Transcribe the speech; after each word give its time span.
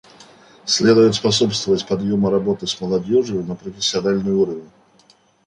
Следует 0.65 1.13
способствовать 1.13 1.85
подъему 1.85 2.31
работы 2.31 2.65
с 2.65 2.81
молодежью 2.81 3.45
на 3.45 3.53
профессиональный 3.53 4.31
уровень. 4.33 4.67